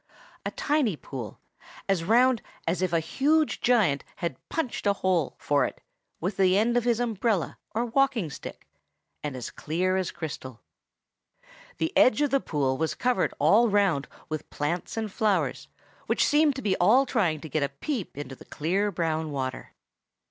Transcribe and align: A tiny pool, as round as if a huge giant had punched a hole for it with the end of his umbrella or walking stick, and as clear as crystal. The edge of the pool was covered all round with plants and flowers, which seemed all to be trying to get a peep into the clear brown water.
A 0.43 0.49
tiny 0.49 0.95
pool, 0.95 1.39
as 1.87 2.03
round 2.03 2.41
as 2.67 2.81
if 2.81 2.91
a 2.91 2.99
huge 2.99 3.61
giant 3.61 4.03
had 4.15 4.39
punched 4.49 4.87
a 4.87 4.93
hole 4.93 5.35
for 5.37 5.63
it 5.63 5.79
with 6.19 6.37
the 6.37 6.57
end 6.57 6.75
of 6.75 6.85
his 6.85 6.99
umbrella 6.99 7.59
or 7.75 7.85
walking 7.85 8.31
stick, 8.31 8.65
and 9.23 9.35
as 9.35 9.51
clear 9.51 9.97
as 9.97 10.09
crystal. 10.09 10.63
The 11.77 11.95
edge 11.95 12.23
of 12.23 12.31
the 12.31 12.39
pool 12.39 12.79
was 12.79 12.95
covered 12.95 13.31
all 13.37 13.69
round 13.69 14.07
with 14.27 14.49
plants 14.49 14.97
and 14.97 15.11
flowers, 15.11 15.67
which 16.07 16.25
seemed 16.25 16.53
all 16.79 17.05
to 17.05 17.11
be 17.11 17.11
trying 17.11 17.39
to 17.39 17.47
get 17.49 17.61
a 17.61 17.69
peep 17.69 18.17
into 18.17 18.33
the 18.33 18.45
clear 18.45 18.89
brown 18.89 19.29
water. 19.29 19.75